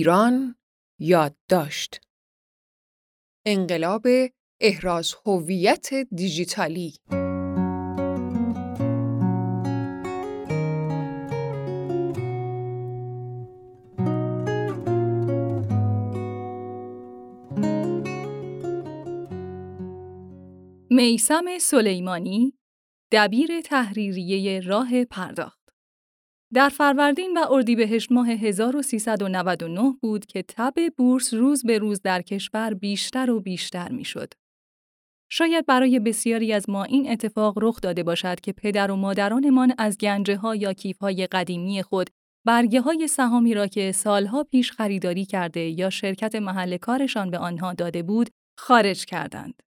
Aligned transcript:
ایران 0.00 0.54
یادداشت. 0.98 2.00
انقلاب 3.46 4.06
احراز 4.60 5.14
هویت 5.26 5.94
دیجیتالی. 5.94 6.94
میسم 20.90 21.58
سلیمانی 21.60 22.58
دبیر 23.12 23.60
تحریریه 23.60 24.60
راه 24.60 25.04
پرداخت. 25.04 25.59
در 26.54 26.68
فروردین 26.68 27.38
و 27.38 27.52
اردیبهشت 27.52 28.12
ماه 28.12 28.28
1399 28.30 29.94
بود 30.02 30.26
که 30.26 30.44
تب 30.48 30.74
بورس 30.96 31.34
روز 31.34 31.62
به 31.64 31.78
روز 31.78 32.02
در 32.02 32.22
کشور 32.22 32.74
بیشتر 32.74 33.30
و 33.30 33.40
بیشتر 33.40 33.92
می‌شد. 33.92 34.34
شاید 35.32 35.66
برای 35.66 35.98
بسیاری 35.98 36.52
از 36.52 36.70
ما 36.70 36.84
این 36.84 37.10
اتفاق 37.10 37.58
رخ 37.62 37.80
داده 37.80 38.02
باشد 38.02 38.40
که 38.40 38.52
پدر 38.52 38.90
و 38.90 38.96
مادرانمان 38.96 39.74
از 39.78 39.98
گنجه 39.98 40.36
ها 40.36 40.56
یا 40.56 40.72
کیف 40.72 40.98
های 40.98 41.26
قدیمی 41.26 41.82
خود 41.82 42.10
برگه 42.46 42.80
های 42.80 43.08
سهامی 43.08 43.54
را 43.54 43.66
که 43.66 43.92
سالها 43.92 44.44
پیش 44.44 44.72
خریداری 44.72 45.24
کرده 45.24 45.60
یا 45.60 45.90
شرکت 45.90 46.34
محل 46.34 46.76
کارشان 46.76 47.30
به 47.30 47.38
آنها 47.38 47.74
داده 47.74 48.02
بود 48.02 48.30
خارج 48.58 49.04
کردند. 49.04 49.62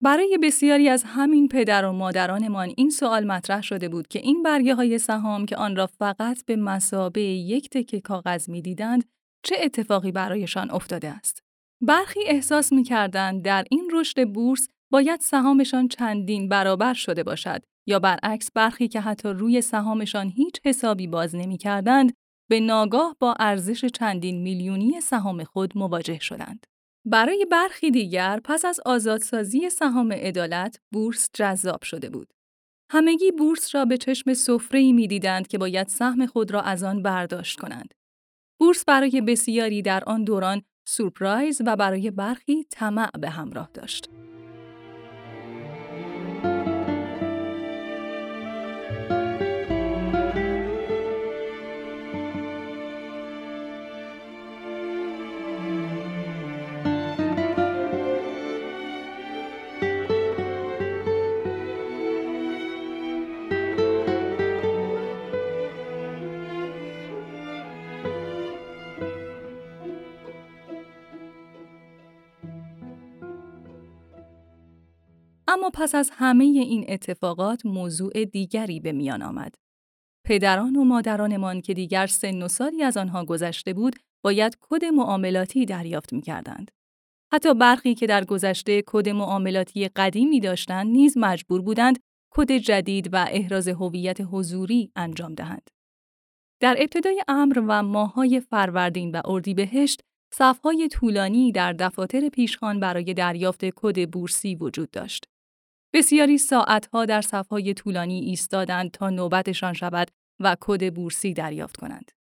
برای 0.00 0.38
بسیاری 0.42 0.88
از 0.88 1.04
همین 1.06 1.48
پدر 1.48 1.84
و 1.84 1.92
مادرانمان 1.92 2.72
این 2.76 2.90
سوال 2.90 3.26
مطرح 3.26 3.62
شده 3.62 3.88
بود 3.88 4.08
که 4.08 4.18
این 4.18 4.42
برگه 4.42 4.74
های 4.74 4.98
سهام 4.98 5.46
که 5.46 5.56
آن 5.56 5.76
را 5.76 5.86
فقط 5.86 6.44
به 6.44 6.56
مسابه 6.56 7.20
یک 7.20 7.70
تکه 7.70 8.00
کاغذ 8.00 8.48
می 8.48 8.62
دیدند، 8.62 9.04
چه 9.42 9.56
اتفاقی 9.62 10.12
برایشان 10.12 10.70
افتاده 10.70 11.08
است. 11.08 11.42
برخی 11.80 12.20
احساس 12.26 12.72
می 12.72 12.82
کردند 12.82 13.42
در 13.42 13.64
این 13.70 13.90
رشد 13.92 14.28
بورس 14.28 14.68
باید 14.92 15.20
سهامشان 15.20 15.88
چندین 15.88 16.48
برابر 16.48 16.94
شده 16.94 17.22
باشد 17.22 17.62
یا 17.86 17.98
برعکس 17.98 18.50
برخی 18.54 18.88
که 18.88 19.00
حتی 19.00 19.28
روی 19.28 19.60
سهامشان 19.60 20.28
هیچ 20.28 20.60
حسابی 20.64 21.06
باز 21.06 21.34
نمی 21.34 21.58
کردند 21.58 22.12
به 22.50 22.60
ناگاه 22.60 23.16
با 23.20 23.34
ارزش 23.38 23.84
چندین 23.84 24.42
میلیونی 24.42 25.00
سهام 25.00 25.44
خود 25.44 25.78
مواجه 25.78 26.18
شدند. 26.18 26.66
برای 27.10 27.46
برخی 27.50 27.90
دیگر 27.90 28.40
پس 28.44 28.64
از 28.64 28.80
آزادسازی 28.86 29.70
سهام 29.70 30.12
عدالت 30.12 30.80
بورس 30.92 31.30
جذاب 31.34 31.82
شده 31.82 32.10
بود. 32.10 32.32
همگی 32.90 33.30
بورس 33.30 33.74
را 33.74 33.84
به 33.84 33.96
چشم 33.98 34.34
سفره‌ای 34.34 34.92
می‌دیدند 34.92 35.48
که 35.48 35.58
باید 35.58 35.88
سهم 35.88 36.26
خود 36.26 36.50
را 36.50 36.60
از 36.60 36.82
آن 36.82 37.02
برداشت 37.02 37.60
کنند. 37.60 37.94
بورس 38.60 38.84
برای 38.84 39.20
بسیاری 39.20 39.82
در 39.82 40.04
آن 40.04 40.24
دوران 40.24 40.62
سورپرایز 40.88 41.62
و 41.66 41.76
برای 41.76 42.10
برخی 42.10 42.64
طمع 42.70 43.10
به 43.10 43.30
همراه 43.30 43.70
داشت. 43.74 44.08
اما 75.50 75.70
پس 75.74 75.94
از 75.94 76.10
همه 76.14 76.44
این 76.44 76.84
اتفاقات 76.88 77.66
موضوع 77.66 78.24
دیگری 78.24 78.80
به 78.80 78.92
میان 78.92 79.22
آمد. 79.22 79.54
پدران 80.24 80.76
و 80.76 80.84
مادرانمان 80.84 81.60
که 81.60 81.74
دیگر 81.74 82.06
سن 82.06 82.42
و 82.42 82.48
سالی 82.48 82.82
از 82.82 82.96
آنها 82.96 83.24
گذشته 83.24 83.72
بود، 83.74 83.96
باید 84.24 84.58
کد 84.60 84.84
معاملاتی 84.84 85.66
دریافت 85.66 86.12
می 86.12 86.22
کردند. 86.22 86.70
حتی 87.32 87.54
برخی 87.54 87.94
که 87.94 88.06
در 88.06 88.24
گذشته 88.24 88.82
کد 88.86 89.08
معاملاتی 89.08 89.88
قدیمی 89.88 90.40
داشتند 90.40 90.86
نیز 90.86 91.18
مجبور 91.18 91.62
بودند 91.62 91.98
کد 92.30 92.52
جدید 92.52 93.14
و 93.14 93.26
احراز 93.30 93.68
هویت 93.68 94.20
حضوری 94.20 94.92
انجام 94.96 95.34
دهند. 95.34 95.70
در 96.60 96.76
ابتدای 96.78 97.22
امر 97.28 97.62
و 97.66 97.82
ماهای 97.82 98.40
فروردین 98.40 99.10
و 99.10 99.20
اردیبهشت 99.24 100.00
صفهای 100.34 100.88
طولانی 100.88 101.52
در 101.52 101.72
دفاتر 101.72 102.28
پیشخان 102.28 102.80
برای 102.80 103.14
دریافت 103.14 103.64
کد 103.64 104.10
بورسی 104.10 104.54
وجود 104.54 104.90
داشت. 104.90 105.26
بسیاری 105.92 106.38
ساعتها 106.38 107.04
در 107.04 107.20
صفهای 107.20 107.74
طولانی 107.74 108.20
ایستادند 108.20 108.90
تا 108.90 109.10
نوبتشان 109.10 109.72
شود 109.72 110.10
و 110.40 110.56
کد 110.60 110.94
بورسی 110.94 111.32
دریافت 111.32 111.76
کنند. 111.76 112.12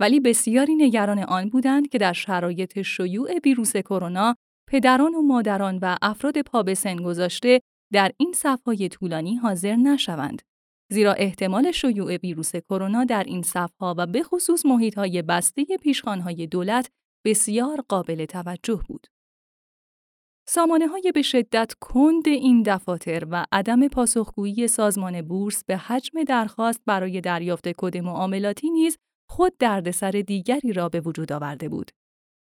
ولی 0.00 0.20
بسیاری 0.20 0.74
نگران 0.74 1.18
آن 1.18 1.48
بودند 1.48 1.88
که 1.88 1.98
در 1.98 2.12
شرایط 2.12 2.82
شیوع 2.82 3.38
ویروس 3.44 3.76
کرونا 3.76 4.36
پدران 4.68 5.14
و 5.14 5.22
مادران 5.22 5.78
و 5.82 5.96
افراد 6.02 6.40
پا 6.40 6.62
به 6.62 6.74
سن 6.74 6.96
گذاشته 6.96 7.60
در 7.92 8.12
این 8.16 8.32
صفهای 8.32 8.88
طولانی 8.88 9.36
حاضر 9.36 9.76
نشوند. 9.76 10.42
زیرا 10.92 11.12
احتمال 11.12 11.70
شیوع 11.70 12.16
ویروس 12.16 12.56
کرونا 12.56 13.04
در 13.04 13.24
این 13.24 13.42
صفها 13.42 13.94
و 13.98 14.06
به 14.06 14.22
خصوص 14.22 14.66
محیطهای 14.66 15.22
بسته 15.22 15.64
پیشخانهای 15.82 16.46
دولت 16.46 16.90
بسیار 17.24 17.84
قابل 17.88 18.24
توجه 18.24 18.80
بود. 18.88 19.06
سامانه 20.48 20.86
های 20.86 21.12
به 21.14 21.22
شدت 21.22 21.74
کند 21.80 22.28
این 22.28 22.62
دفاتر 22.62 23.26
و 23.30 23.46
عدم 23.52 23.88
پاسخگویی 23.88 24.68
سازمان 24.68 25.22
بورس 25.22 25.64
به 25.64 25.76
حجم 25.76 26.22
درخواست 26.24 26.80
برای 26.86 27.20
دریافت 27.20 27.68
کد 27.68 27.96
معاملاتی 27.96 28.70
نیز 28.70 28.98
خود 29.28 29.52
دردسر 29.58 30.10
دیگری 30.10 30.72
را 30.72 30.88
به 30.88 31.00
وجود 31.00 31.32
آورده 31.32 31.68
بود. 31.68 31.90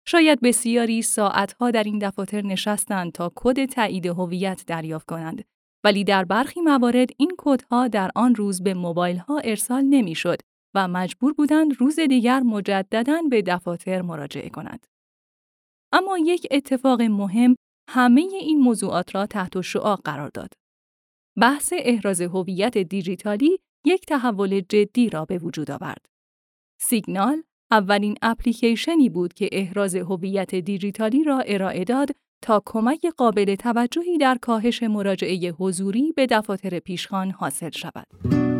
شاید 0.07 0.41
بسیاری 0.41 1.01
ساعتها 1.01 1.71
در 1.71 1.83
این 1.83 1.99
دفاتر 1.99 2.41
نشستند 2.41 3.11
تا 3.11 3.31
کد 3.35 3.65
تایید 3.65 4.05
هویت 4.05 4.63
دریافت 4.67 5.05
کنند 5.07 5.43
ولی 5.83 6.03
در 6.03 6.25
برخی 6.25 6.61
موارد 6.61 7.09
این 7.17 7.31
کدها 7.37 7.87
در 7.87 8.11
آن 8.15 8.35
روز 8.35 8.63
به 8.63 8.73
موبایل 8.73 9.17
ها 9.17 9.39
ارسال 9.39 9.81
نمی‌شد 9.81 10.39
و 10.75 10.87
مجبور 10.87 11.33
بودند 11.33 11.73
روز 11.79 11.99
دیگر 11.99 12.39
مجددا 12.39 13.21
به 13.29 13.41
دفاتر 13.41 14.01
مراجعه 14.01 14.49
کنند. 14.49 14.87
اما 15.93 16.17
یک 16.17 16.47
اتفاق 16.51 17.01
مهم 17.01 17.55
همه 17.91 18.21
این 18.21 18.59
موضوعات 18.59 19.15
را 19.15 19.25
تحت 19.25 19.61
شعا 19.61 19.95
قرار 19.95 20.29
داد. 20.29 20.53
بحث 21.37 21.73
احراز 21.77 22.21
هویت 22.21 22.77
دیجیتالی 22.77 23.59
یک 23.85 24.05
تحول 24.05 24.59
جدی 24.59 25.09
را 25.09 25.25
به 25.25 25.37
وجود 25.37 25.71
آورد. 25.71 26.05
سیگنال 26.81 27.43
اولین 27.71 28.15
اپلیکیشنی 28.21 29.09
بود 29.09 29.33
که 29.33 29.49
احراز 29.51 29.95
هویت 29.95 30.55
دیجیتالی 30.55 31.23
را 31.23 31.39
ارائه 31.39 31.83
داد 31.83 32.09
تا 32.41 32.63
کمک 32.65 33.05
قابل 33.17 33.55
توجهی 33.55 34.17
در 34.17 34.37
کاهش 34.41 34.83
مراجعه 34.83 35.51
حضوری 35.51 36.11
به 36.15 36.27
دفاتر 36.29 36.79
پیشخان 36.79 37.31
حاصل 37.31 37.69
شود. 37.69 38.58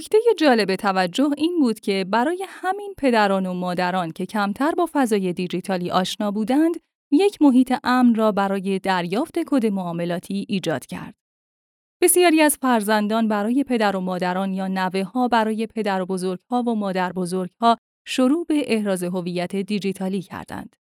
نکته 0.00 0.18
جالب 0.38 0.76
توجه 0.76 1.30
این 1.36 1.60
بود 1.60 1.80
که 1.80 2.06
برای 2.08 2.44
همین 2.48 2.94
پدران 2.98 3.46
و 3.46 3.54
مادران 3.54 4.10
که 4.10 4.26
کمتر 4.26 4.72
با 4.72 4.88
فضای 4.92 5.32
دیجیتالی 5.32 5.90
آشنا 5.90 6.30
بودند، 6.30 6.74
یک 7.12 7.42
محیط 7.42 7.74
امن 7.84 8.14
را 8.14 8.32
برای 8.32 8.78
دریافت 8.78 9.38
کد 9.46 9.66
معاملاتی 9.66 10.46
ایجاد 10.48 10.86
کرد. 10.86 11.14
بسیاری 12.02 12.40
از 12.40 12.58
فرزندان 12.60 13.28
برای 13.28 13.64
پدر 13.64 13.96
و 13.96 14.00
مادران 14.00 14.54
یا 14.54 14.68
نوه 14.68 15.02
ها 15.02 15.28
برای 15.28 15.66
پدر 15.66 16.02
و 16.02 16.06
بزرگ 16.06 16.40
ها 16.50 16.62
و 16.62 16.74
مادر 16.74 17.12
بزرگ 17.12 17.50
ها 17.60 17.76
شروع 18.06 18.46
به 18.48 18.62
احراز 18.66 19.02
هویت 19.02 19.56
دیجیتالی 19.56 20.22
کردند. 20.22 20.76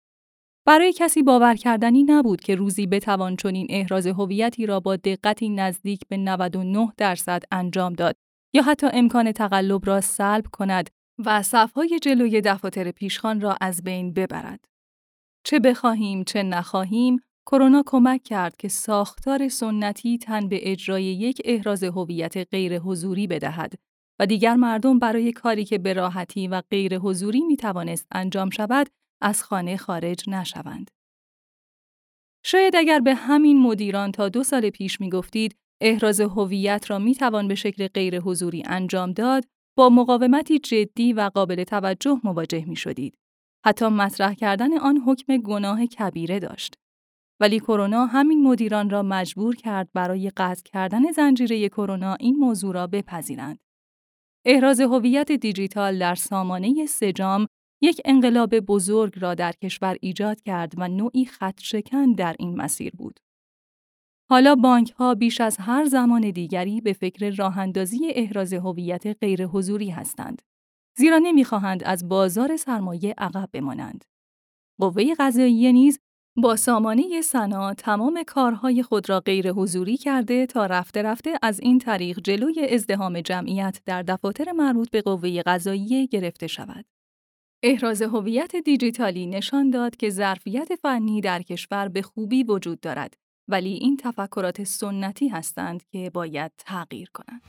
برای 0.67 0.93
کسی 0.93 1.23
باور 1.23 1.55
کردنی 1.55 2.03
نبود 2.03 2.41
که 2.41 2.55
روزی 2.55 2.87
بتوان 2.87 3.37
چنین 3.37 3.67
احراز 3.71 4.07
هویتی 4.07 4.67
را 4.67 4.81
با 4.81 4.97
دقتی 4.97 5.49
نزدیک 5.49 6.01
به 6.09 6.17
99 6.17 6.93
درصد 6.97 7.43
انجام 7.53 7.93
داد 7.93 8.17
یا 8.55 8.63
حتی 8.63 8.87
امکان 8.93 9.33
تقلب 9.33 9.87
را 9.87 10.01
سلب 10.01 10.47
کند 10.53 10.91
و 11.25 11.43
صفهای 11.43 11.99
جلوی 11.99 12.41
دفاتر 12.41 12.91
پیشخان 12.91 13.41
را 13.41 13.57
از 13.61 13.83
بین 13.83 14.13
ببرد. 14.13 14.65
چه 15.45 15.59
بخواهیم 15.59 16.25
چه 16.25 16.43
نخواهیم، 16.43 17.21
کرونا 17.47 17.83
کمک 17.87 18.23
کرد 18.23 18.57
که 18.57 18.69
ساختار 18.69 19.49
سنتی 19.49 20.19
تن 20.19 20.49
به 20.49 20.71
اجرای 20.71 21.05
یک 21.05 21.43
احراز 21.45 21.85
هویت 21.85 22.37
غیر 22.37 22.79
حضوری 22.79 23.27
بدهد 23.27 23.75
و 24.19 24.27
دیگر 24.27 24.55
مردم 24.55 24.99
برای 24.99 25.33
کاری 25.33 25.65
که 25.65 25.79
به 25.79 25.93
راحتی 25.93 26.49
و 26.49 26.63
غیر 26.71 26.99
حضوری 26.99 27.41
می 27.41 27.57
توانست 27.57 28.07
انجام 28.13 28.51
شود 28.51 28.87
از 29.21 29.43
خانه 29.43 29.77
خارج 29.77 30.29
نشوند. 30.29 30.91
شاید 32.45 32.77
اگر 32.77 33.01
به 33.01 33.15
همین 33.15 33.63
مدیران 33.63 34.13
تا 34.13 34.29
دو 34.29 34.43
سال 34.43 34.71
پیش 34.71 35.01
می 35.01 35.11
گفتید 35.11 35.57
احراز 35.87 36.21
هویت 36.21 36.91
را 36.91 36.99
می 36.99 37.15
توان 37.15 37.49
به 37.49 37.55
شکل 37.55 37.89
غیر 37.89 38.21
حضوری 38.21 38.63
انجام 38.67 39.13
داد، 39.13 39.45
با 39.77 39.89
مقاومتی 39.89 40.59
جدی 40.59 41.13
و 41.13 41.31
قابل 41.35 41.65
توجه 41.65 42.21
مواجه 42.25 42.65
می 42.69 42.77
شدید. 42.77 43.15
حتی 43.67 43.89
مطرح 43.89 44.35
کردن 44.35 44.79
آن 44.79 44.97
حکم 45.07 45.37
گناه 45.37 45.87
کبیره 45.87 46.39
داشت. 46.39 46.75
ولی 47.41 47.61
کرونا 47.61 48.07
همین 48.07 48.43
مدیران 48.43 48.91
را 48.91 49.03
مجبور 49.03 49.57
کرد 49.57 49.89
برای 49.95 50.31
قطع 50.37 50.63
کردن 50.63 51.13
زنجیره 51.13 51.69
کرونا 51.69 52.15
این 52.15 52.37
موضوع 52.37 52.75
را 52.75 52.87
بپذیرند. 52.87 53.59
احراز 54.47 54.81
هویت 54.81 55.33
دیجیتال 55.33 55.99
در 55.99 56.15
سامانه 56.15 56.87
سجام 56.87 57.47
یک 57.83 58.01
انقلاب 58.05 58.61
بزرگ 58.61 59.13
را 59.17 59.35
در 59.35 59.53
کشور 59.53 59.97
ایجاد 60.01 60.43
کرد 60.43 60.73
و 60.77 60.89
نوعی 60.89 61.25
خط 61.25 61.61
شکن 61.61 62.13
در 62.13 62.37
این 62.39 62.57
مسیر 62.57 62.93
بود. 62.97 63.21
حالا 64.31 64.55
بانک 64.55 64.91
ها 64.91 65.15
بیش 65.15 65.41
از 65.41 65.57
هر 65.61 65.85
زمان 65.85 66.31
دیگری 66.31 66.81
به 66.81 66.93
فکر 66.93 67.31
راهندازی 67.31 67.99
احراز 68.11 68.53
هویت 68.53 69.07
غیر 69.21 69.47
حضوری 69.47 69.91
هستند. 69.91 70.43
زیرا 70.99 71.19
نمی‌خواهند 71.19 71.85
از 71.85 72.09
بازار 72.09 72.57
سرمایه 72.57 73.15
عقب 73.19 73.49
بمانند. 73.53 74.05
قوه 74.81 75.15
قضاییه 75.19 75.73
نیز 75.73 75.99
با 76.37 76.57
سامانه 76.57 77.23
سنا 77.23 77.75
تمام 77.75 78.23
کارهای 78.27 78.83
خود 78.83 79.09
را 79.09 79.21
غیر 79.21 79.51
حضوری 79.51 79.97
کرده 79.97 80.47
تا 80.47 80.67
رفته 80.67 81.03
رفته 81.03 81.39
از 81.43 81.61
این 81.61 81.79
طریق 81.79 82.21
جلوی 82.21 82.69
ازدهام 82.71 83.21
جمعیت 83.21 83.81
در 83.87 84.03
دفاتر 84.03 84.53
مربوط 84.53 84.91
به 84.91 85.03
قوه 85.03 85.43
قضاییه 85.43 86.07
گرفته 86.07 86.47
شود. 86.47 86.85
احراز 87.63 88.03
هویت 88.03 88.57
دیجیتالی 88.57 89.27
نشان 89.27 89.71
داد 89.71 89.97
که 89.97 90.11
ظرفیت 90.11 90.69
فنی 90.83 91.21
در 91.21 91.43
کشور 91.43 91.89
به 91.89 92.03
خوبی 92.03 92.43
وجود 92.43 92.81
دارد 92.81 93.24
ولی 93.49 93.73
این 93.73 93.97
تفکرات 93.97 94.65
سنتی 94.65 95.29
هستند 95.29 95.83
که 95.93 96.11
باید 96.15 96.53
تغییر 96.59 97.11
کنند. 97.15 97.43